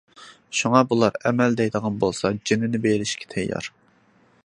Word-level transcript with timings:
شۇڭا 0.59 0.81
بۇلار 0.93 1.19
ئەمەل 1.29 1.59
دەيدىغان 1.61 2.01
بولسا 2.05 2.35
جېنىنى 2.51 2.83
بېرىشكە 2.87 3.33
تەييار. 3.37 3.73